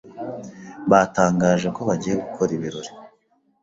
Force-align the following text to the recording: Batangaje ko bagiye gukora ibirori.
Batangaje 0.91 1.67
ko 1.75 1.81
bagiye 1.89 2.15
gukora 2.23 2.51
ibirori. 2.57 2.91